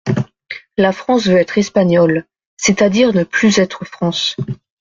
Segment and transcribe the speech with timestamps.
[0.77, 2.25] La France veut être Espagnole,
[2.57, 4.35] c'est-à-dire ne plus être France.